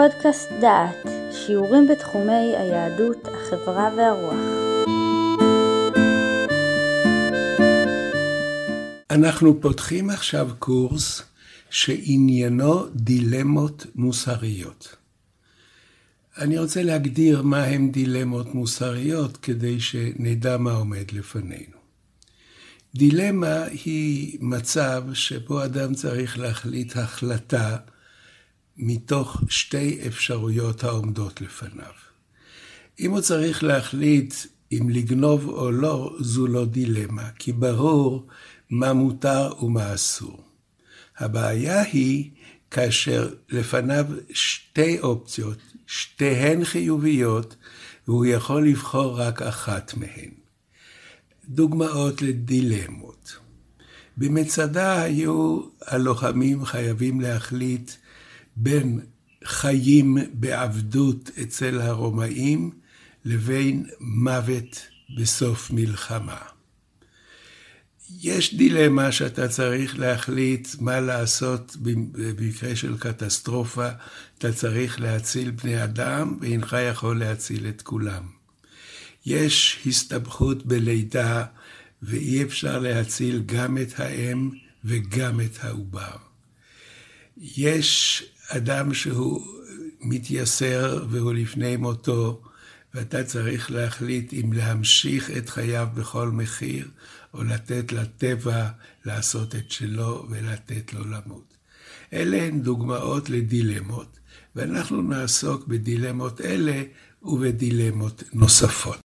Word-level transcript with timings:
פודקאסט 0.00 0.48
דעת, 0.60 1.06
שיעורים 1.32 1.88
בתחומי 1.88 2.56
היהדות, 2.56 3.28
החברה 3.28 3.90
והרוח. 3.96 4.34
אנחנו 9.10 9.60
פותחים 9.60 10.10
עכשיו 10.10 10.48
קורס 10.58 11.22
שעניינו 11.70 12.86
דילמות 12.94 13.86
מוסריות. 13.94 14.96
אני 16.38 16.58
רוצה 16.58 16.82
להגדיר 16.82 17.42
מה 17.42 17.64
הם 17.64 17.90
דילמות 17.90 18.54
מוסריות 18.54 19.36
כדי 19.36 19.80
שנדע 19.80 20.56
מה 20.56 20.72
עומד 20.72 21.12
לפנינו. 21.12 21.76
דילמה 22.94 23.64
היא 23.64 24.38
מצב 24.40 25.02
שבו 25.12 25.64
אדם 25.64 25.94
צריך 25.94 26.38
להחליט 26.38 26.96
החלטה 26.96 27.76
מתוך 28.76 29.42
שתי 29.48 30.00
אפשרויות 30.06 30.84
העומדות 30.84 31.40
לפניו. 31.40 31.92
אם 33.00 33.10
הוא 33.10 33.20
צריך 33.20 33.64
להחליט 33.64 34.34
אם 34.72 34.90
לגנוב 34.90 35.48
או 35.48 35.70
לא, 35.70 36.16
זו 36.20 36.46
לא 36.46 36.64
דילמה, 36.64 37.30
כי 37.38 37.52
ברור 37.52 38.26
מה 38.70 38.92
מותר 38.92 39.52
ומה 39.62 39.94
אסור. 39.94 40.44
הבעיה 41.18 41.82
היא 41.82 42.30
כאשר 42.70 43.34
לפניו 43.48 44.06
שתי 44.32 45.00
אופציות, 45.00 45.58
שתיהן 45.86 46.64
חיוביות, 46.64 47.56
והוא 48.08 48.26
יכול 48.26 48.68
לבחור 48.68 49.20
רק 49.20 49.42
אחת 49.42 49.94
מהן. 49.94 50.30
דוגמאות 51.48 52.22
לדילמות. 52.22 53.36
במצדה 54.16 55.02
היו 55.02 55.60
הלוחמים 55.86 56.64
חייבים 56.64 57.20
להחליט 57.20 57.90
בין 58.56 59.00
חיים 59.44 60.18
בעבדות 60.32 61.30
אצל 61.42 61.80
הרומאים 61.80 62.70
לבין 63.24 63.86
מוות 64.00 64.86
בסוף 65.16 65.70
מלחמה. 65.70 66.38
יש 68.22 68.54
דילמה 68.54 69.12
שאתה 69.12 69.48
צריך 69.48 69.98
להחליט 69.98 70.68
מה 70.80 71.00
לעשות 71.00 71.76
במקרה 72.12 72.76
של 72.76 72.98
קטסטרופה, 72.98 73.88
אתה 74.38 74.52
צריך 74.52 75.00
להציל 75.00 75.50
בני 75.50 75.84
אדם 75.84 76.36
ואינך 76.40 76.76
יכול 76.90 77.18
להציל 77.18 77.68
את 77.68 77.82
כולם. 77.82 78.22
יש 79.26 79.78
הסתבכות 79.86 80.66
בלידה 80.66 81.44
ואי 82.02 82.42
אפשר 82.42 82.78
להציל 82.78 83.42
גם 83.46 83.78
את 83.78 84.00
האם 84.00 84.50
וגם 84.84 85.40
את 85.40 85.64
העובר. 85.64 86.16
יש 87.36 88.24
אדם 88.56 88.94
שהוא 88.94 89.46
מתייסר 90.00 91.04
והוא 91.10 91.32
לפני 91.32 91.76
מותו, 91.76 92.42
ואתה 92.94 93.24
צריך 93.24 93.70
להחליט 93.70 94.32
אם 94.32 94.52
להמשיך 94.52 95.30
את 95.30 95.48
חייו 95.48 95.88
בכל 95.94 96.28
מחיר, 96.28 96.88
או 97.34 97.44
לתת 97.44 97.92
לטבע 97.92 98.68
לעשות 99.04 99.54
את 99.54 99.70
שלו 99.70 100.26
ולתת 100.30 100.92
לו 100.92 101.04
למות. 101.04 101.54
אלה 102.12 102.42
הן 102.42 102.60
דוגמאות 102.60 103.30
לדילמות, 103.30 104.18
ואנחנו 104.56 105.02
נעסוק 105.02 105.66
בדילמות 105.66 106.40
אלה 106.40 106.82
ובדילמות 107.22 108.22
נוספות. 108.32 108.98